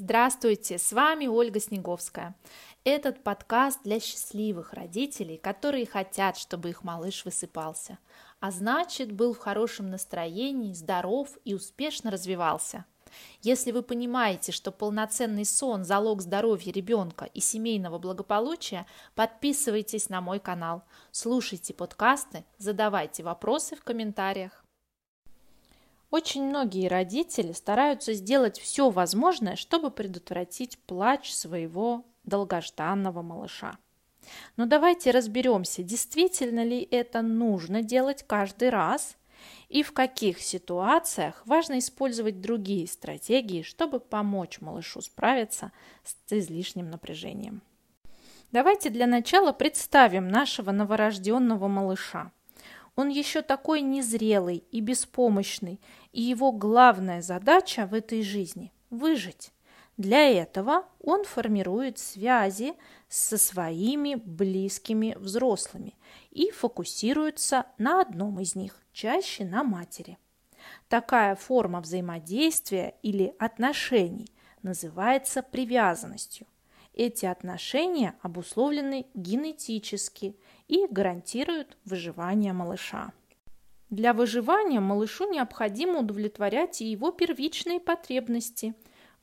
Здравствуйте, 0.00 0.78
с 0.78 0.92
вами 0.92 1.26
Ольга 1.26 1.58
Снеговская. 1.58 2.36
Этот 2.84 3.24
подкаст 3.24 3.80
для 3.82 3.98
счастливых 3.98 4.72
родителей, 4.72 5.38
которые 5.38 5.86
хотят, 5.86 6.36
чтобы 6.36 6.70
их 6.70 6.84
малыш 6.84 7.24
высыпался, 7.24 7.98
а 8.38 8.52
значит, 8.52 9.10
был 9.10 9.34
в 9.34 9.38
хорошем 9.38 9.90
настроении, 9.90 10.72
здоров 10.72 11.30
и 11.44 11.52
успешно 11.52 12.12
развивался. 12.12 12.84
Если 13.42 13.72
вы 13.72 13.82
понимаете, 13.82 14.52
что 14.52 14.70
полноценный 14.70 15.44
сон– 15.44 15.84
залог 15.84 16.22
здоровья 16.22 16.72
ребенка 16.72 17.24
и 17.24 17.40
семейного 17.40 17.98
благополучия, 17.98 18.86
подписывайтесь 19.16 20.10
на 20.10 20.20
мой 20.20 20.38
канал, 20.38 20.84
слушайте 21.10 21.74
подкасты, 21.74 22.44
задавайте 22.56 23.24
вопросы 23.24 23.74
в 23.74 23.82
комментариях. 23.82 24.64
Очень 26.10 26.44
многие 26.48 26.88
родители 26.88 27.52
стараются 27.52 28.14
сделать 28.14 28.58
все 28.58 28.88
возможное, 28.88 29.56
чтобы 29.56 29.90
предотвратить 29.90 30.78
плач 30.78 31.30
своего 31.30 32.06
долгожданного 32.24 33.20
малыша. 33.20 33.76
Но 34.56 34.66
давайте 34.66 35.10
разберемся, 35.10 35.82
действительно 35.82 36.64
ли 36.64 36.80
это 36.90 37.22
нужно 37.22 37.82
делать 37.82 38.24
каждый 38.26 38.70
раз 38.70 39.16
и 39.68 39.82
в 39.82 39.92
каких 39.92 40.40
ситуациях 40.40 41.42
важно 41.44 41.78
использовать 41.78 42.40
другие 42.40 42.86
стратегии, 42.86 43.62
чтобы 43.62 44.00
помочь 44.00 44.60
малышу 44.60 45.00
справиться 45.00 45.72
с 46.04 46.16
излишним 46.32 46.90
напряжением. 46.90 47.62
Давайте 48.50 48.88
для 48.88 49.06
начала 49.06 49.52
представим 49.52 50.28
нашего 50.28 50.70
новорожденного 50.70 51.68
малыша. 51.68 52.32
Он 52.98 53.10
еще 53.10 53.42
такой 53.42 53.80
незрелый 53.80 54.64
и 54.72 54.80
беспомощный, 54.80 55.80
и 56.10 56.20
его 56.20 56.50
главная 56.50 57.22
задача 57.22 57.86
в 57.86 57.94
этой 57.94 58.22
жизни– 58.22 58.72
выжить. 58.90 59.52
Для 59.96 60.28
этого 60.28 60.84
он 60.98 61.22
формирует 61.24 62.00
связи 62.00 62.74
со 63.08 63.38
своими 63.38 64.16
близкими 64.16 65.14
взрослыми 65.16 65.96
и 66.32 66.50
фокусируется 66.50 67.66
на 67.78 68.00
одном 68.00 68.40
из 68.40 68.56
них, 68.56 68.82
чаще 68.92 69.44
на 69.44 69.62
матери. 69.62 70.18
Такая 70.88 71.36
форма 71.36 71.80
взаимодействия 71.80 72.96
или 73.04 73.32
отношений 73.38 74.26
называется 74.62 75.44
привязанностью. 75.44 76.48
Эти 76.94 77.26
отношения 77.26 78.16
обусловлены 78.22 79.06
генетически 79.14 80.34
и 80.68 80.86
гарантируют 80.86 81.76
выживание 81.84 82.52
малыша. 82.52 83.12
Для 83.90 84.12
выживания 84.12 84.80
малышу 84.80 85.30
необходимо 85.30 86.00
удовлетворять 86.00 86.82
и 86.82 86.86
его 86.86 87.10
первичные 87.10 87.80
потребности 87.80 88.74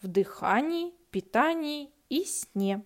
в 0.02 0.08
дыхании, 0.08 0.94
питании 1.12 1.92
и 2.10 2.26
сне. 2.26 2.84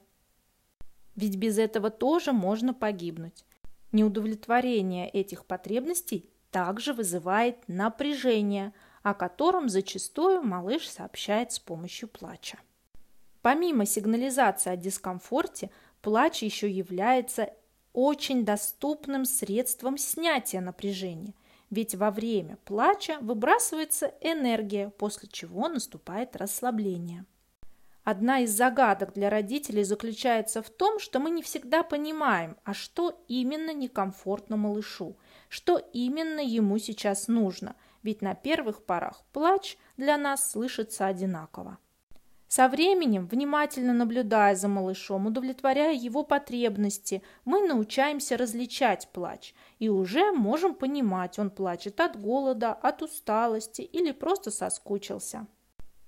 Ведь 1.15 1.37
без 1.37 1.57
этого 1.57 1.89
тоже 1.89 2.33
можно 2.33 2.73
погибнуть. 2.73 3.45
Неудовлетворение 3.91 5.09
этих 5.09 5.45
потребностей 5.45 6.29
также 6.51 6.93
вызывает 6.93 7.67
напряжение, 7.67 8.73
о 9.03 9.13
котором 9.13 9.69
зачастую 9.69 10.41
малыш 10.41 10.87
сообщает 10.87 11.53
с 11.53 11.59
помощью 11.59 12.09
плача. 12.09 12.59
Помимо 13.41 13.85
сигнализации 13.85 14.71
о 14.71 14.75
дискомфорте, 14.75 15.71
плач 16.01 16.43
еще 16.43 16.69
является 16.69 17.53
очень 17.99 18.45
доступным 18.45 19.25
средством 19.25 19.97
снятия 19.97 20.61
напряжения, 20.61 21.33
ведь 21.69 21.95
во 21.95 22.11
время 22.11 22.57
плача 22.63 23.17
выбрасывается 23.19 24.13
энергия, 24.21 24.89
после 24.89 25.27
чего 25.27 25.67
наступает 25.67 26.37
расслабление. 26.37 27.25
Одна 28.05 28.39
из 28.39 28.51
загадок 28.51 29.13
для 29.13 29.29
родителей 29.29 29.83
заключается 29.83 30.61
в 30.61 30.69
том, 30.69 30.99
что 30.99 31.19
мы 31.19 31.29
не 31.29 31.43
всегда 31.43 31.83
понимаем, 31.83 32.55
а 32.63 32.73
что 32.73 33.21
именно 33.27 33.73
некомфортно 33.73 34.55
малышу, 34.55 35.17
что 35.49 35.77
именно 35.77 36.39
ему 36.39 36.77
сейчас 36.77 37.27
нужно, 37.27 37.75
ведь 38.01 38.21
на 38.21 38.33
первых 38.33 38.85
порах 38.85 39.23
плач 39.33 39.77
для 39.97 40.17
нас 40.17 40.49
слышится 40.49 41.05
одинаково. 41.05 41.77
Со 42.49 42.67
временем, 42.67 43.27
внимательно 43.27 43.93
наблюдая 43.93 44.55
за 44.55 44.67
малышом, 44.67 45.27
удовлетворяя 45.27 45.93
его 45.93 46.23
потребности, 46.23 47.21
мы 47.45 47.61
научаемся 47.67 48.37
различать 48.37 49.07
плач 49.13 49.53
и 49.77 49.87
уже 49.87 50.31
можем 50.31 50.73
понимать, 50.73 51.37
он 51.37 51.51
плачет 51.51 51.99
от 51.99 52.19
голода, 52.19 52.73
от 52.73 53.03
усталости 53.03 53.83
или 53.83 54.11
просто 54.11 54.49
соскучился. 54.49 55.45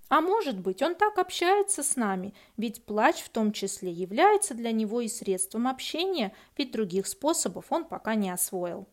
А 0.10 0.20
может 0.20 0.60
быть, 0.60 0.82
он 0.82 0.96
так 0.96 1.20
общается 1.20 1.84
с 1.84 1.96
нами, 1.96 2.34
ведь 2.58 2.86
плач 2.86 3.22
в 3.22 3.30
том 3.30 3.52
числе 3.52 3.92
является 3.92 4.56
для 4.56 4.72
него 4.72 5.02
и 5.02 5.08
средством 5.08 5.68
общения, 5.68 6.34
ведь 6.58 6.72
других 6.72 7.06
способов 7.06 7.68
он 7.70 7.86
пока 7.86 8.16
не 8.16 8.32
освоил. 8.32 8.88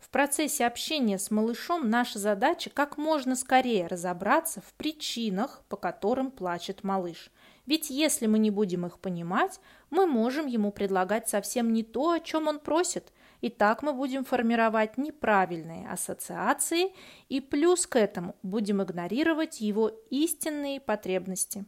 В 0.00 0.08
процессе 0.08 0.66
общения 0.66 1.18
с 1.18 1.30
малышом 1.30 1.90
наша 1.90 2.18
задача 2.18 2.70
как 2.70 2.96
можно 2.96 3.36
скорее 3.36 3.86
разобраться 3.86 4.62
в 4.62 4.72
причинах, 4.74 5.62
по 5.68 5.76
которым 5.76 6.30
плачет 6.30 6.82
малыш. 6.82 7.30
Ведь 7.66 7.90
если 7.90 8.26
мы 8.26 8.38
не 8.38 8.50
будем 8.50 8.86
их 8.86 8.98
понимать, 8.98 9.60
мы 9.90 10.06
можем 10.06 10.46
ему 10.46 10.72
предлагать 10.72 11.28
совсем 11.28 11.72
не 11.72 11.82
то, 11.82 12.12
о 12.12 12.20
чем 12.20 12.48
он 12.48 12.58
просит. 12.58 13.12
И 13.42 13.50
так 13.50 13.82
мы 13.82 13.92
будем 13.92 14.24
формировать 14.24 14.98
неправильные 14.98 15.88
ассоциации 15.88 16.92
и 17.28 17.40
плюс 17.40 17.86
к 17.86 17.96
этому 17.96 18.36
будем 18.42 18.82
игнорировать 18.82 19.60
его 19.60 19.88
истинные 20.10 20.80
потребности. 20.80 21.66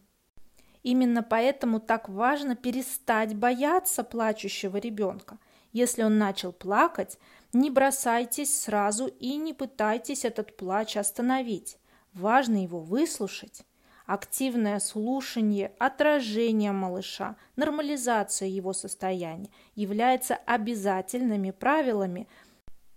Именно 0.82 1.22
поэтому 1.22 1.80
так 1.80 2.08
важно 2.08 2.56
перестать 2.56 3.36
бояться 3.36 4.02
плачущего 4.02 4.78
ребенка. 4.78 5.38
Если 5.72 6.02
он 6.02 6.18
начал 6.18 6.52
плакать, 6.52 7.18
не 7.52 7.70
бросайтесь 7.70 8.58
сразу 8.62 9.06
и 9.06 9.36
не 9.36 9.52
пытайтесь 9.52 10.24
этот 10.24 10.56
плач 10.56 10.96
остановить. 10.96 11.78
Важно 12.14 12.62
его 12.62 12.80
выслушать. 12.80 13.62
Активное 14.06 14.80
слушание, 14.80 15.72
отражение 15.78 16.72
малыша, 16.72 17.36
нормализация 17.56 18.48
его 18.48 18.72
состояния 18.72 19.48
являются 19.74 20.34
обязательными 20.34 21.50
правилами 21.50 22.26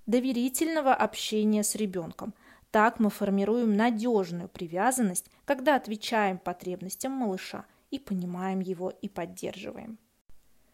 доверительного 0.07 0.93
общения 0.93 1.63
с 1.63 1.75
ребенком. 1.75 2.33
Так 2.71 2.99
мы 2.99 3.09
формируем 3.09 3.75
надежную 3.75 4.49
привязанность, 4.49 5.29
когда 5.45 5.75
отвечаем 5.75 6.37
потребностям 6.37 7.11
малыша 7.11 7.65
и 7.91 7.99
понимаем 7.99 8.59
его 8.59 8.89
и 8.89 9.07
поддерживаем. 9.07 9.97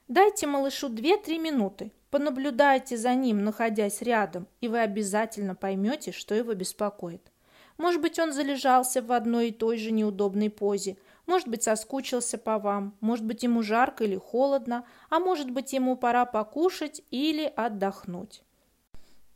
Дайте 0.08 0.48
малышу 0.48 0.90
2-3 0.90 1.38
минуты, 1.38 1.92
Понаблюдайте 2.12 2.98
за 2.98 3.16
ним, 3.16 3.46
находясь 3.46 4.02
рядом, 4.02 4.46
и 4.60 4.68
вы 4.68 4.80
обязательно 4.82 5.56
поймете, 5.56 6.12
что 6.12 6.36
его 6.36 6.54
беспокоит. 6.54 7.32
Может 7.78 8.02
быть, 8.02 8.20
он 8.20 8.34
залежался 8.34 9.02
в 9.02 9.14
одной 9.14 9.48
и 9.48 9.54
той 9.54 9.78
же 9.78 9.92
неудобной 9.92 10.50
позе, 10.50 10.98
может 11.26 11.48
быть, 11.48 11.64
соскучился 11.64 12.38
по 12.38 12.60
вам, 12.60 12.98
может 13.00 13.26
быть, 13.26 13.44
ему 13.44 13.64
жарко 13.64 14.04
или 14.04 14.18
холодно, 14.18 14.86
а 15.10 15.20
может 15.20 15.50
быть, 15.52 15.72
ему 15.72 15.96
пора 15.96 16.26
покушать 16.26 17.02
или 17.12 17.52
отдохнуть. 17.56 18.44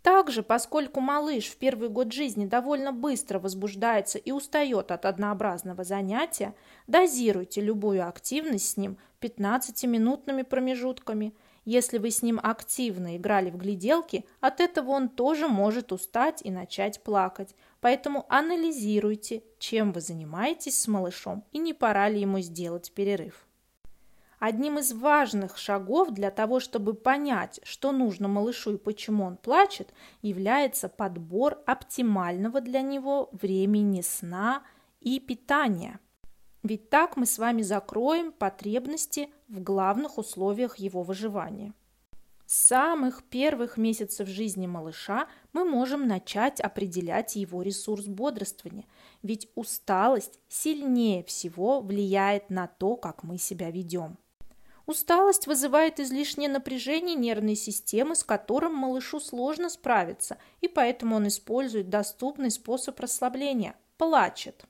Также, 0.01 0.43
поскольку 0.43 0.99
малыш 0.99 1.45
в 1.45 1.55
первый 1.55 1.87
год 1.87 2.11
жизни 2.11 2.45
довольно 2.45 2.91
быстро 2.91 3.39
возбуждается 3.39 4.17
и 4.17 4.31
устает 4.31 4.91
от 4.91 5.05
однообразного 5.05 5.85
занятия, 5.85 6.53
дозируйте 6.87 7.61
любую 7.61 8.05
активность 8.05 8.71
с 8.71 8.77
ним 8.77 8.97
15-минутными 9.21 10.43
промежутками– 10.43 11.33
если 11.65 11.97
вы 11.97 12.11
с 12.11 12.21
ним 12.21 12.39
активно 12.41 13.17
играли 13.17 13.49
в 13.49 13.57
гляделки, 13.57 14.25
от 14.39 14.61
этого 14.61 14.91
он 14.91 15.09
тоже 15.09 15.47
может 15.47 15.91
устать 15.91 16.41
и 16.43 16.51
начать 16.51 17.03
плакать. 17.03 17.55
Поэтому 17.81 18.25
анализируйте, 18.29 19.43
чем 19.57 19.91
вы 19.91 20.01
занимаетесь 20.01 20.79
с 20.79 20.87
малышом 20.87 21.43
и 21.51 21.57
не 21.57 21.73
пора 21.73 22.07
ли 22.07 22.21
ему 22.21 22.39
сделать 22.39 22.91
перерыв. 22.93 23.45
Одним 24.37 24.77
из 24.77 24.93
важных 24.93 25.57
шагов 25.57 26.11
для 26.11 26.29
того, 26.29 26.59
чтобы 26.59 26.93
понять, 26.93 27.59
что 27.63 27.91
нужно 27.91 28.27
малышу 28.27 28.73
и 28.73 28.77
почему 28.77 29.23
он 29.23 29.37
плачет, 29.37 29.91
является 30.21 30.87
подбор 30.87 31.63
оптимального 31.65 32.61
для 32.61 32.81
него 32.81 33.29
времени 33.31 34.01
сна 34.01 34.61
и 34.99 35.19
питания– 35.19 35.99
ведь 36.65 36.89
так 36.89 37.15
мы 37.15 37.25
с 37.25 37.37
вами 37.37 37.61
закроем 37.61 38.31
потребности 38.31 39.29
в 39.47 39.61
главных 39.61 40.17
условиях 40.17 40.77
его 40.77 41.03
выживания. 41.03 41.73
С 42.47 42.67
самых 42.67 43.23
первых 43.23 43.77
месяцев 43.77 44.27
жизни 44.27 44.67
малыша 44.67 45.27
мы 45.51 45.65
можем 45.65 46.07
начать 46.07 46.59
определять 46.59 47.35
его 47.35 47.61
ресурс 47.63 48.05
бодрствования, 48.05 48.85
ведь 49.23 49.49
усталость 49.55 50.39
сильнее 50.47 51.23
всего 51.23 51.81
влияет 51.81 52.49
на 52.49 52.67
то, 52.67 52.97
как 52.97 53.23
мы 53.23 53.37
себя 53.37 53.71
ведем. 53.71 54.17
Усталость 54.85 55.47
вызывает 55.47 55.99
излишнее 55.99 56.49
напряжение 56.49 57.15
нервной 57.15 57.55
системы, 57.55 58.15
с 58.15 58.23
которым 58.23 58.75
малышу 58.75 59.19
сложно 59.19 59.69
справиться, 59.69 60.37
и 60.61 60.67
поэтому 60.67 61.15
он 61.15 61.27
использует 61.27 61.89
доступный 61.89 62.51
способ 62.51 62.99
расслабления– 62.99 63.75
плачет. 63.97 64.65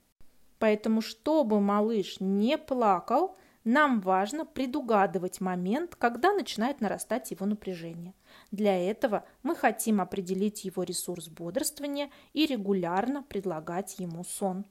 Поэтому, 0.65 1.01
чтобы 1.01 1.61
малыш 1.61 2.19
не 2.19 2.57
плакал, 2.57 3.37
нам 3.63 4.01
важно 4.01 4.47
предугадывать 4.47 5.39
момент, 5.39 5.95
когда 5.95 6.33
начинает 6.33 6.81
нарастать 6.81 7.29
его 7.29 7.45
напряжение. 7.45 8.15
Для 8.49 8.75
этого 8.75 9.25
мы 9.43 9.55
хотим 9.55 10.01
определить 10.01 10.65
его 10.65 10.81
ресурс 10.81 11.27
бодрствования 11.27 12.09
и 12.33 12.47
регулярно 12.47 13.21
предлагать 13.21 13.99
ему 13.99 14.23
сон. 14.23 14.65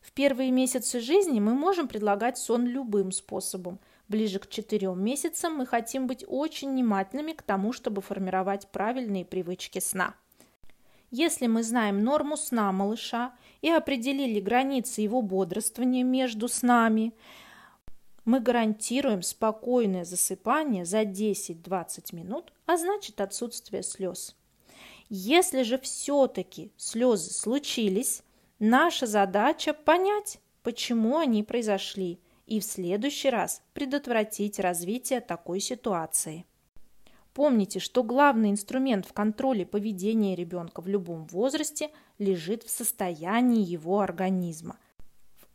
В 0.00 0.12
первые 0.12 0.52
месяцы 0.52 1.00
жизни 1.00 1.40
мы 1.40 1.54
можем 1.54 1.88
предлагать 1.88 2.38
сон 2.38 2.64
любым 2.64 3.10
способом. 3.10 3.80
Ближе 4.06 4.38
к 4.38 4.48
четырем 4.48 5.02
месяцам 5.02 5.56
мы 5.56 5.66
хотим 5.66 6.06
быть 6.06 6.24
очень 6.28 6.70
внимательными 6.70 7.32
к 7.32 7.42
тому, 7.42 7.72
чтобы 7.72 8.00
формировать 8.00 8.68
правильные 8.68 9.24
привычки 9.24 9.80
сна. 9.80 10.14
Если 11.10 11.48
мы 11.48 11.64
знаем 11.64 12.04
норму 12.04 12.36
сна 12.36 12.70
малыша 12.70 13.32
и 13.62 13.68
определили 13.68 14.38
границы 14.38 15.00
его 15.00 15.22
бодрствования 15.22 16.04
между 16.04 16.46
снами, 16.48 17.12
мы 18.24 18.38
гарантируем 18.38 19.22
спокойное 19.22 20.04
засыпание 20.04 20.84
за 20.84 21.02
10-20 21.02 22.14
минут, 22.14 22.52
а 22.66 22.76
значит 22.76 23.20
отсутствие 23.20 23.82
слез. 23.82 24.36
Если 25.08 25.64
же 25.64 25.78
все-таки 25.78 26.70
слезы 26.76 27.32
случились, 27.32 28.22
наша 28.60 29.06
задача 29.06 29.72
понять, 29.72 30.38
почему 30.62 31.18
они 31.18 31.42
произошли, 31.42 32.20
и 32.46 32.60
в 32.60 32.64
следующий 32.64 33.30
раз 33.30 33.62
предотвратить 33.72 34.60
развитие 34.60 35.20
такой 35.20 35.58
ситуации. 35.58 36.44
Помните, 37.34 37.78
что 37.78 38.02
главный 38.02 38.50
инструмент 38.50 39.06
в 39.06 39.12
контроле 39.12 39.64
поведения 39.64 40.34
ребенка 40.34 40.80
в 40.80 40.88
любом 40.88 41.26
возрасте 41.26 41.90
лежит 42.18 42.62
в 42.64 42.70
состоянии 42.70 43.64
его 43.64 44.00
организма– 44.00 44.76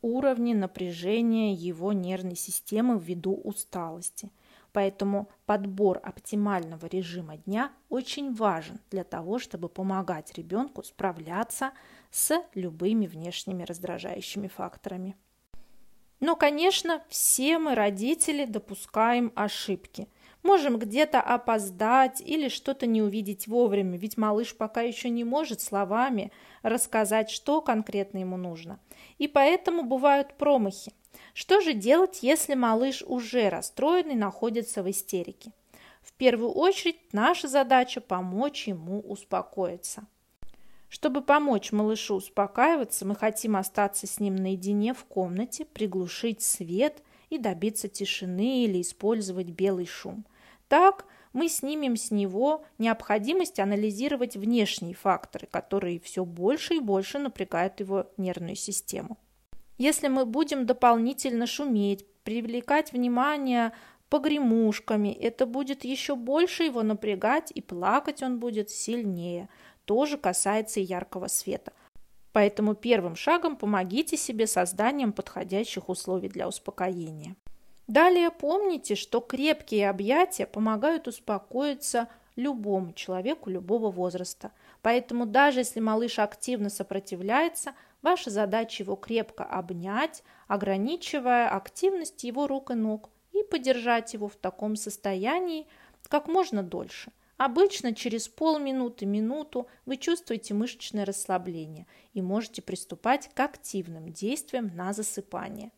уровне 0.06 0.54
напряжения 0.54 1.54
его 1.54 1.92
нервной 1.92 2.36
системы 2.36 3.00
ввиду 3.00 3.34
усталости. 3.34 4.32
Поэтому 4.72 5.30
подбор 5.46 6.00
оптимального 6.04 6.86
режима 6.86 7.38
дня 7.38 7.72
очень 7.90 8.34
важен 8.34 8.80
для 8.92 9.04
того, 9.04 9.40
чтобы 9.40 9.68
помогать 9.68 10.34
ребенку 10.38 10.84
справляться 10.84 11.72
с 12.12 12.40
любыми 12.54 13.08
внешними 13.08 13.64
раздражающими 13.64 14.48
факторами. 14.48 15.16
Но, 16.20 16.36
конечно, 16.36 17.04
все 17.10 17.58
мы, 17.58 17.74
родители, 17.74 18.46
допускаем 18.46 19.32
ошибки. 19.36 20.08
Можем 20.46 20.78
где-то 20.78 21.22
опоздать 21.22 22.22
или 22.22 22.50
что-то 22.50 22.86
не 22.86 23.02
увидеть 23.02 23.48
вовремя, 23.48 23.98
ведь 23.98 24.16
малыш 24.16 24.56
пока 24.56 24.82
еще 24.82 25.10
не 25.10 25.24
может 25.24 25.60
словами 25.60 26.32
рассказать, 26.62 27.32
что 27.32 27.62
конкретно 27.62 28.20
ему 28.20 28.38
нужно. 28.38 28.80
И 29.18 29.28
поэтому 29.28 29.82
бывают 29.82 30.36
промахи. 30.36 30.94
Что 31.34 31.62
же 31.62 31.74
делать, 31.74 32.20
если 32.22 32.54
малыш 32.54 33.02
уже 33.02 33.50
расстроен 33.50 34.12
и 34.12 34.14
находится 34.14 34.84
в 34.84 34.92
истерике? 34.92 35.52
В 36.04 36.14
первую 36.14 36.52
очередь 36.52 37.12
наша 37.12 37.48
задача 37.48 38.00
помочь 38.00 38.68
ему 38.68 39.00
успокоиться. 39.00 40.06
Чтобы 40.90 41.24
помочь 41.24 41.72
малышу 41.72 42.18
успокаиваться, 42.18 43.04
мы 43.08 43.16
хотим 43.16 43.56
остаться 43.56 44.06
с 44.06 44.20
ним 44.20 44.36
наедине 44.36 44.94
в 44.94 45.06
комнате, 45.06 45.66
приглушить 45.66 46.44
свет 46.44 47.02
и 47.32 47.40
добиться 47.40 47.88
тишины 47.88 48.64
или 48.64 48.80
использовать 48.80 49.48
белый 49.48 49.88
шум– 49.88 50.24
так 50.76 51.06
мы 51.32 51.48
снимем 51.48 51.96
с 51.96 52.12
него 52.12 52.66
необходимость 52.80 53.62
анализировать 53.62 54.36
внешние 54.36 54.94
факторы, 54.94 55.48
которые 55.50 56.02
все 56.02 56.26
больше 56.26 56.76
и 56.76 56.80
больше 56.82 57.18
напрягают 57.18 57.80
его 57.80 58.12
нервную 58.18 58.58
систему. 58.58 59.18
Если 59.78 60.10
мы 60.10 60.26
будем 60.26 60.66
дополнительно 60.66 61.48
шуметь, 61.48 62.06
привлекать 62.26 62.92
внимание 62.92 63.72
погремушками, 64.10 65.14
это 65.14 65.46
будет 65.46 65.86
еще 65.86 66.18
больше 66.18 66.64
его 66.64 66.84
напрягать, 66.84 67.54
и 67.56 67.62
плакать 67.62 68.22
он 68.22 68.40
будет 68.40 68.70
сильнее. 68.70 69.48
Тоже 69.86 70.18
касается 70.18 70.82
и 70.82 70.84
яркого 70.84 71.28
света. 71.28 71.72
Поэтому 72.34 72.76
первым 72.76 73.16
шагом 73.16 73.56
помогите 73.56 74.18
себе 74.18 74.46
созданием 74.46 75.14
подходящих 75.14 75.88
условий 75.88 76.28
для 76.28 76.50
успокоения. 76.50 77.38
Далее 77.88 78.32
помните, 78.32 78.96
что 78.96 79.22
крепкие 79.22 79.90
объятия 79.90 80.48
помогают 80.48 81.08
успокоиться 81.08 82.08
любому 82.36 82.94
человеку 82.94 83.50
любого 83.50 83.92
возраста. 83.92 84.52
Поэтому 84.82 85.26
даже 85.26 85.60
если 85.60 85.80
малыш 85.80 86.20
активно 86.20 86.70
сопротивляется, 86.70 87.74
ваша 88.02 88.30
задача 88.30 88.84
его 88.84 88.96
крепко 88.96 89.44
обнять, 89.44 90.24
ограничивая 90.48 91.50
активность 91.50 92.24
его 92.24 92.48
рук 92.48 92.72
и 92.72 92.74
ног 92.74 93.10
и 93.32 93.44
подержать 93.44 94.14
его 94.14 94.28
в 94.28 94.36
таком 94.36 94.76
состоянии 94.76 95.68
как 96.08 96.28
можно 96.28 96.64
дольше. 96.64 97.12
Обычно 97.38 97.94
через 97.94 98.30
полминуты, 98.30 99.06
минуту 99.06 99.68
вы 99.86 99.98
чувствуете 99.98 100.54
мышечное 100.54 101.04
расслабление 101.04 101.86
и 102.14 102.22
можете 102.22 102.62
приступать 102.62 103.30
к 103.34 103.40
активным 103.42 104.14
действиям 104.14 104.72
на 104.76 104.94
засыпание. 104.94 105.72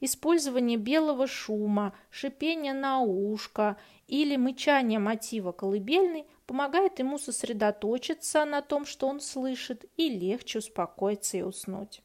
Использование 0.00 0.76
белого 0.76 1.26
шума, 1.26 1.92
шипение 2.10 2.72
на 2.72 3.00
ушко 3.00 3.76
или 4.06 4.36
мычание 4.36 4.98
мотива 4.98 5.52
колыбельной 5.52 6.26
помогает 6.46 6.98
ему 7.00 7.18
сосредоточиться 7.18 8.44
на 8.44 8.62
том, 8.62 8.86
что 8.86 9.08
он 9.08 9.20
слышит, 9.20 9.84
и 9.96 10.08
легче 10.08 10.60
успокоиться 10.60 11.36
и 11.36 11.42
уснуть. 11.42 12.02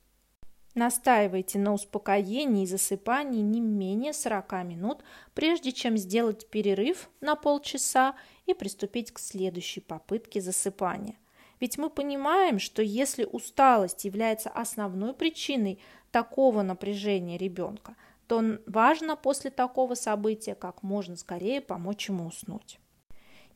Настаивайте 0.76 1.60
на 1.60 1.72
успокоении 1.72 2.64
и 2.64 2.68
засыпании 2.68 3.42
не 3.42 3.62
менее 3.62 4.12
40 4.12 4.52
минут, 4.64 5.04
прежде 5.36 5.72
чем 5.72 5.98
сделать 5.98 6.50
перерыв 6.50 7.12
на 7.22 7.36
полчаса 7.36 8.16
и 8.48 8.56
приступить 8.56 9.12
к 9.12 9.20
следующей 9.20 9.82
попытке 9.82 10.42
засыпания. 10.42 11.16
Ведь 11.64 11.78
мы 11.78 11.90
понимаем, 11.90 12.60
что 12.60 12.82
если 12.82 13.24
усталость 13.24 14.04
является 14.04 14.50
основной 14.50 15.14
причиной 15.14 15.80
такого 16.12 16.62
напряжения 16.62 17.38
ребенка, 17.38 17.96
то 18.28 18.60
важно 18.66 19.16
после 19.16 19.50
такого 19.50 19.94
события 19.94 20.56
как 20.56 20.84
можно 20.84 21.16
скорее 21.16 21.62
помочь 21.62 22.10
ему 22.10 22.28
уснуть. 22.28 22.80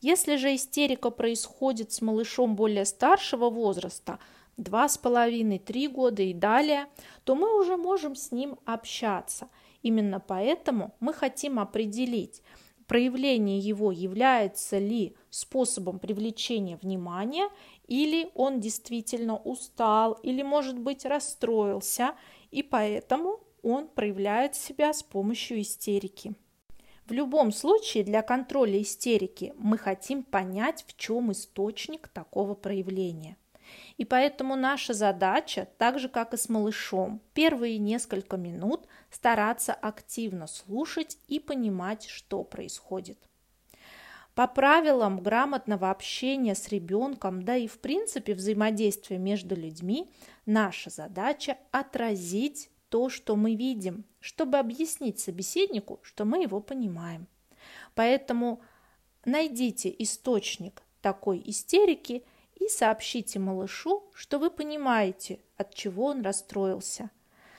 Если 0.00 0.36
же 0.36 0.54
истерика 0.54 1.10
происходит 1.10 1.92
с 1.92 2.00
малышом 2.00 2.56
более 2.56 2.86
старшего 2.86 3.50
возраста, 3.50 4.18
2,5-3 4.56 5.88
года 5.90 6.22
и 6.22 6.32
далее, 6.32 6.86
то 7.24 7.34
мы 7.34 7.60
уже 7.60 7.76
можем 7.76 8.16
с 8.16 8.32
ним 8.32 8.58
общаться. 8.64 9.50
Именно 9.82 10.18
поэтому 10.18 10.94
мы 10.98 11.12
хотим 11.12 11.58
определить, 11.58 12.40
проявление 12.88 13.58
его 13.58 13.92
является 13.92 14.78
ли 14.78 15.14
способом 15.28 15.98
привлечения 15.98 16.78
внимания, 16.78 17.50
или 17.88 18.30
он 18.34 18.60
действительно 18.60 19.36
устал, 19.36 20.12
или, 20.22 20.42
может 20.42 20.78
быть, 20.78 21.04
расстроился, 21.04 22.14
и 22.50 22.62
поэтому 22.62 23.40
он 23.62 23.88
проявляет 23.88 24.54
себя 24.54 24.92
с 24.92 25.02
помощью 25.02 25.60
истерики. 25.62 26.34
В 27.06 27.12
любом 27.12 27.52
случае 27.52 28.04
для 28.04 28.20
контроля 28.22 28.80
истерики 28.80 29.54
мы 29.56 29.78
хотим 29.78 30.22
понять, 30.22 30.84
в 30.86 30.96
чем 30.96 31.32
источник 31.32 32.08
такого 32.08 32.54
проявления. 32.54 33.36
И 33.96 34.04
поэтому 34.04 34.56
наша 34.56 34.92
задача, 34.92 35.68
так 35.78 35.98
же 35.98 36.08
как 36.08 36.34
и 36.34 36.36
с 36.36 36.48
малышом, 36.48 37.20
первые 37.34 37.78
несколько 37.78 38.36
минут 38.36 38.86
стараться 39.10 39.72
активно 39.72 40.46
слушать 40.46 41.18
и 41.28 41.40
понимать, 41.40 42.06
что 42.06 42.44
происходит. 42.44 43.27
По 44.38 44.46
правилам 44.46 45.20
грамотного 45.20 45.90
общения 45.90 46.54
с 46.54 46.68
ребенком, 46.68 47.42
да 47.42 47.56
и 47.56 47.66
в 47.66 47.80
принципе 47.80 48.34
взаимодействия 48.34 49.18
между 49.18 49.56
людьми, 49.56 50.08
наша 50.46 50.90
задача 50.90 51.58
отразить 51.72 52.70
то, 52.88 53.08
что 53.08 53.34
мы 53.34 53.56
видим, 53.56 54.04
чтобы 54.20 54.58
объяснить 54.58 55.18
собеседнику, 55.18 55.98
что 56.04 56.24
мы 56.24 56.40
его 56.40 56.60
понимаем. 56.60 57.26
Поэтому 57.96 58.62
найдите 59.24 59.92
источник 59.98 60.84
такой 61.02 61.42
истерики 61.44 62.24
и 62.60 62.68
сообщите 62.68 63.40
малышу, 63.40 64.08
что 64.14 64.38
вы 64.38 64.50
понимаете, 64.50 65.40
от 65.56 65.74
чего 65.74 66.04
он 66.04 66.22
расстроился. 66.22 67.10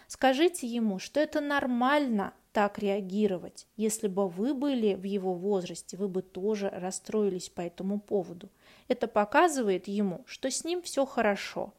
Скажите 0.08 0.66
ему, 0.66 0.98
что 0.98 1.20
это 1.20 1.42
нормально 1.42 2.34
так 2.52 2.80
реагировать. 2.80 3.68
Если 3.78 4.08
бы 4.08 4.28
вы 4.28 4.54
были 4.54 4.96
в 4.96 5.04
его 5.04 5.34
возрасте, 5.34 5.98
вы 5.98 6.08
бы 6.08 6.22
тоже 6.22 6.70
расстроились 6.70 7.50
по 7.50 7.62
этому 7.62 8.00
поводу. 8.00 8.50
Это 8.88 9.08
показывает 9.08 9.88
ему, 9.88 10.24
что 10.26 10.50
с 10.50 10.64
ним 10.64 10.82
все 10.82 11.06
хорошо. 11.06 11.74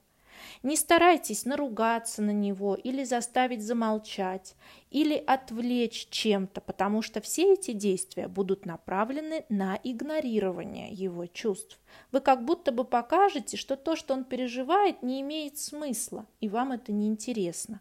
Не 0.63 0.77
старайтесь 0.77 1.45
наругаться 1.45 2.23
на 2.23 2.31
него 2.31 2.75
или 2.75 3.05
заставить 3.05 3.63
замолчать, 3.63 4.55
или 4.91 5.15
отвлечь 5.15 6.09
чем-то, 6.11 6.61
потому 6.61 7.03
что 7.03 7.21
все 7.21 7.55
эти 7.55 7.73
действия 7.73 8.29
будут 8.29 8.67
направлены 8.67 9.45
на 9.49 9.79
игнорирование 9.83 10.93
его 10.93 11.27
чувств. 11.27 11.79
Вы 12.13 12.21
как 12.21 12.45
будто 12.45 12.73
бы 12.73 12.85
покажете, 12.85 13.57
что 13.57 13.77
то, 13.77 13.97
что 13.97 14.15
он 14.15 14.25
переживает, 14.25 15.03
не 15.03 15.21
имеет 15.21 15.59
смысла, 15.59 16.27
и 16.41 16.49
вам 16.49 16.73
это 16.73 16.93
не 16.93 17.07
интересно. 17.07 17.81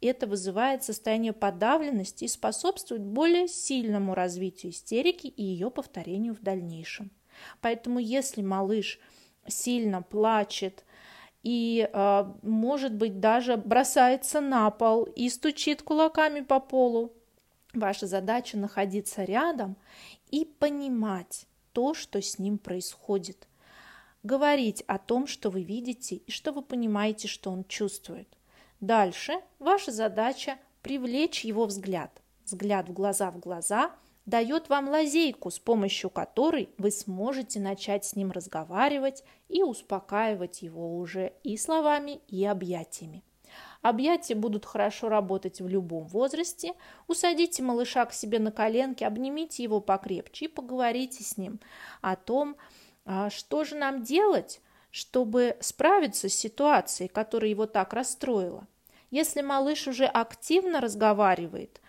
Это 0.00 0.26
вызывает 0.26 0.84
состояние 0.84 1.32
подавленности 1.32 2.24
и 2.24 2.28
способствует 2.28 3.02
более 3.02 3.48
сильному 3.48 4.14
развитию 4.14 4.72
истерики 4.72 5.26
и 5.26 5.42
ее 5.42 5.70
повторению 5.70 6.34
в 6.34 6.42
дальнейшем. 6.42 7.10
Поэтому 7.60 7.98
если 7.98 8.42
малыш 8.42 8.98
сильно 9.48 10.02
плачет, 10.02 10.84
и, 11.42 11.88
а, 11.92 12.36
может 12.42 12.92
быть, 12.94 13.20
даже 13.20 13.56
бросается 13.56 14.40
на 14.40 14.68
пол 14.70 15.04
и 15.04 15.28
стучит 15.28 15.80
кулаками 15.80 16.40
по 16.40 16.58
полу. 16.58 17.12
Ваша 17.72 18.06
задача 18.06 18.58
находиться 18.58 19.22
рядом 19.22 19.76
и 20.30 20.44
понимать 20.44 21.46
то, 21.72 21.94
что 21.94 22.20
с 22.20 22.40
ним 22.40 22.58
происходит. 22.58 23.46
Говорить 24.24 24.82
о 24.88 24.98
том, 24.98 25.28
что 25.28 25.50
вы 25.50 25.62
видите 25.62 26.16
и 26.16 26.30
что 26.32 26.50
вы 26.50 26.62
понимаете, 26.62 27.28
что 27.28 27.52
он 27.52 27.62
чувствует. 27.64 28.26
Дальше 28.80 29.40
ваша 29.58 29.92
задача 29.92 30.58
привлечь 30.82 31.44
его 31.44 31.66
взгляд. 31.66 32.22
Взгляд 32.44 32.88
в 32.88 32.92
глаза 32.92 33.30
в 33.30 33.38
глаза– 33.38 33.92
дает 34.26 34.68
вам 34.68 34.88
лазейку, 34.88 35.50
с 35.50 35.58
помощью 35.58 36.10
которой 36.10 36.68
вы 36.78 36.90
сможете 36.90 37.60
начать 37.60 38.04
с 38.04 38.16
ним 38.16 38.32
разговаривать 38.32 39.24
и 39.48 39.62
успокаивать 39.62 40.62
его 40.62 40.98
уже 40.98 41.32
и 41.44 41.56
словами, 41.56 42.20
и 42.28 42.44
объятиями. 42.44 43.22
Объятия 43.80 44.34
будут 44.34 44.66
хорошо 44.66 45.08
работать 45.08 45.60
в 45.60 45.68
любом 45.68 46.08
возрасте. 46.08 46.74
Усадите 47.06 47.62
малыша 47.62 48.04
к 48.04 48.12
себе 48.12 48.40
на 48.40 48.50
коленки, 48.50 49.04
обнимите 49.04 49.62
его 49.62 49.80
покрепче 49.80 50.46
и 50.46 50.48
поговорите 50.48 51.22
с 51.22 51.36
ним 51.36 51.60
о 52.00 52.16
том, 52.16 52.56
а, 53.04 53.30
что 53.30 53.62
же 53.62 53.76
нам 53.76 54.02
делать, 54.02 54.60
чтобы 54.96 55.58
справиться 55.60 56.30
с 56.30 56.32
ситуацией, 56.32 57.10
которая 57.10 57.50
его 57.50 57.66
так 57.66 57.92
расстроила. 57.92 58.66
Если 59.10 59.42
малыш 59.42 59.86
уже 59.88 60.06
активно 60.06 60.80
разговаривает, 60.80 61.82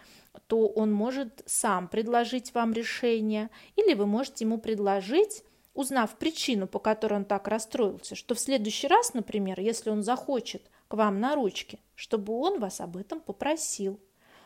то 0.48 0.68
он 0.68 0.92
может 0.92 1.42
сам 1.46 1.88
предложить 1.88 2.54
вам 2.54 2.74
решение, 2.74 3.50
или 3.78 3.94
вы 3.94 4.08
можете 4.08 4.44
ему 4.44 4.58
предложить, 4.58 5.46
узнав 5.74 6.18
причину, 6.18 6.68
по 6.68 6.80
которой 6.80 7.14
он 7.14 7.24
так 7.24 7.48
расстроился, 7.48 8.16
что 8.16 8.36
в 8.36 8.42
следующий 8.42 8.90
раз, 8.90 9.14
например, 9.14 9.62
если 9.62 9.90
он 9.90 10.04
захочет 10.04 10.70
к 10.90 10.94
вам 10.96 11.22
на 11.22 11.36
ручки, 11.36 11.80
чтобы 11.96 12.34
он 12.34 12.60
вас 12.60 12.82
об 12.82 12.98
этом 12.98 13.22
попросил. 13.22 14.02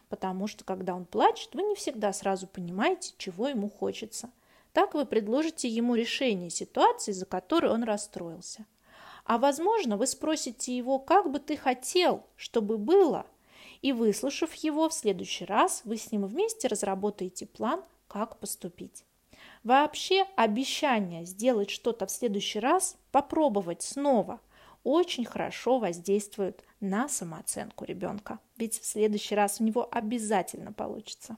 Потому 0.08 0.46
что, 0.46 0.63
когда 0.63 0.94
он 0.94 1.06
плачет, 1.06 1.56
вы 1.56 1.63
не 1.63 1.74
всегда 1.74 2.13
сразу 2.13 2.46
понимаете, 2.46 3.15
чего 3.18 3.48
ему 3.48 3.72
хочется. 3.72 4.30
Так 4.74 4.94
вы 4.94 5.06
предложите 5.06 5.68
ему 5.68 5.96
решение 5.96 6.50
ситуации, 6.50 7.12
за 7.12 7.25
которую 7.25 7.74
он 7.74 7.84
расстроился. 7.84 8.66
А 9.25 9.38
возможно, 9.38 9.98
вы 9.98 10.08
спросите 10.08 10.75
его, 10.75 11.00
как 11.00 11.30
бы 11.32 11.40
ты 11.40 11.58
хотел, 11.58 12.25
чтобы 12.36 12.78
было– 12.78 13.25
и 13.82 13.94
выслушав 13.94 14.54
его, 14.56 14.90
в 14.90 14.94
следующий 14.94 15.46
раз 15.46 15.82
вы 15.86 15.98
с 15.98 16.12
ним 16.12 16.25
вместе 16.25 16.68
разработаете 16.68 17.46
план, 17.46 17.84
как 18.08 18.40
поступить. 18.40 19.06
Вообще 19.63 20.25
обещание 20.36 21.25
сделать 21.25 21.70
что-то 21.70 22.06
в 22.06 22.12
следующий 22.12 22.60
раз, 22.60 22.98
попробовать 23.12 23.82
снова, 23.82 24.40
очень 24.84 25.25
хорошо 25.25 25.80
воздействует 25.80 26.63
на 26.80 27.08
самооценку 27.08 27.86
ребенка. 27.86 28.40
Ведь 28.58 28.80
в 28.80 28.86
следующий 28.86 29.36
раз 29.36 29.60
у 29.60 29.63
него 29.63 29.88
обязательно 29.92 30.74
получится. 30.74 31.38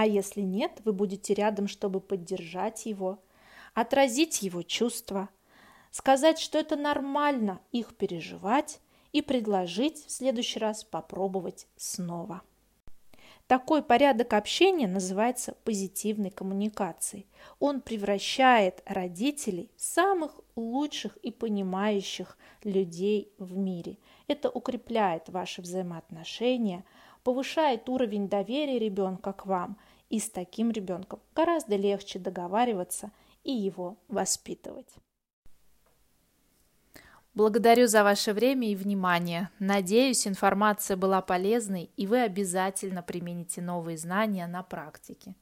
А 0.00 0.06
если 0.06 0.40
нет, 0.40 0.80
вы 0.86 0.94
будете 0.94 1.34
рядом, 1.34 1.68
чтобы 1.68 2.00
поддержать 2.00 2.86
его, 2.86 3.22
отразить 3.74 4.40
его 4.40 4.62
чувства, 4.62 5.28
сказать, 5.90 6.38
что 6.38 6.56
это 6.56 6.74
нормально 6.74 7.60
их 7.70 7.94
переживать 7.94 8.80
и 9.12 9.20
предложить 9.20 9.98
в 10.06 10.10
следующий 10.10 10.58
раз 10.58 10.84
попробовать 10.84 11.66
снова. 11.76 12.40
Такой 13.46 13.82
порядок 13.82 14.32
общения 14.32 14.88
называется 14.88 15.54
позитивной 15.64 16.30
коммуникацией. 16.30 17.26
Он 17.58 17.82
превращает 17.82 18.82
родителей 18.86 19.70
в 19.76 19.82
самых 19.82 20.40
лучших 20.56 21.18
и 21.18 21.30
понимающих 21.30 22.38
людей 22.64 23.34
в 23.36 23.54
мире. 23.54 23.98
Это 24.28 24.48
укрепляет 24.48 25.28
ваши 25.28 25.60
взаимоотношения, 25.60 26.86
повышает 27.22 27.88
уровень 27.88 28.28
доверия 28.28 28.78
ребенка 28.78 29.32
к 29.32 29.46
вам, 29.46 29.76
и 30.10 30.18
с 30.18 30.28
таким 30.28 30.70
ребенком 30.70 31.20
гораздо 31.34 31.76
легче 31.76 32.18
договариваться 32.18 33.10
и 33.42 33.52
его 33.52 33.96
воспитывать. 34.08 34.92
Благодарю 37.32 37.86
за 37.86 38.02
ваше 38.02 38.32
время 38.32 38.68
и 38.70 38.74
внимание. 38.74 39.50
Надеюсь, 39.60 40.26
информация 40.26 40.96
была 40.96 41.22
полезной, 41.22 41.90
и 41.96 42.06
вы 42.08 42.22
обязательно 42.22 43.02
примените 43.02 43.62
новые 43.62 43.96
знания 43.96 44.48
на 44.48 44.64
практике. 44.64 45.36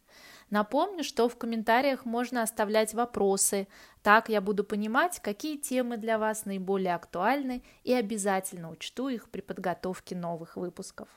Напомню, 0.50 1.02
что 1.02 1.30
в 1.30 1.36
комментариях 1.36 2.04
можно 2.04 2.42
оставлять 2.42 2.92
вопросы. 2.92 3.68
Так 4.02 4.28
я 4.28 4.42
буду 4.42 4.64
понимать, 4.64 5.18
какие 5.20 5.56
темы 5.56 5.96
для 5.96 6.18
вас 6.18 6.44
наиболее 6.44 6.94
актуальны 6.94 7.62
и 7.84 7.94
обязательно 7.94 8.70
учту 8.70 9.08
их 9.08 9.30
при 9.30 9.40
подготовке 9.40 10.14
новых 10.14 10.56
выпусков. 10.56 11.08